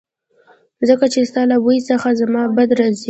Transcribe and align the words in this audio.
ځکه 0.89 1.05
چې 1.13 1.19
ستا 1.29 1.41
له 1.51 1.57
بوی 1.63 1.79
څخه 1.89 2.07
زما 2.21 2.43
بد 2.55 2.69
راځي 2.79 2.99